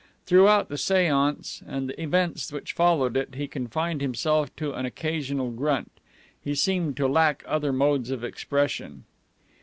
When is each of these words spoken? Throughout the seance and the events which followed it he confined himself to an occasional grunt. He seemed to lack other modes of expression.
Throughout 0.25 0.69
the 0.69 0.79
seance 0.79 1.61
and 1.67 1.87
the 1.87 2.01
events 2.01 2.51
which 2.51 2.73
followed 2.73 3.15
it 3.15 3.35
he 3.35 3.47
confined 3.47 4.01
himself 4.01 4.49
to 4.55 4.73
an 4.73 4.83
occasional 4.87 5.51
grunt. 5.51 5.91
He 6.43 6.55
seemed 6.55 6.97
to 6.97 7.07
lack 7.07 7.43
other 7.45 7.71
modes 7.71 8.09
of 8.09 8.23
expression. 8.23 9.03